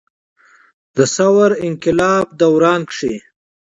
د 0.97 0.99
ثور 1.15 1.49
انقلاب 1.67 2.25
دوران 2.41 2.81
کښې 2.89 3.13